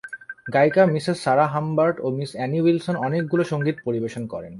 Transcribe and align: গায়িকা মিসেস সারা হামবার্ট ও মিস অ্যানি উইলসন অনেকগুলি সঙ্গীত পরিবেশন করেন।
গায়িকা 0.53 0.83
মিসেস 0.93 1.17
সারা 1.23 1.45
হামবার্ট 1.53 1.95
ও 2.01 2.07
মিস 2.17 2.31
অ্যানি 2.37 2.59
উইলসন 2.61 2.95
অনেকগুলি 3.07 3.43
সঙ্গীত 3.43 3.77
পরিবেশন 3.85 4.23
করেন। 4.27 4.49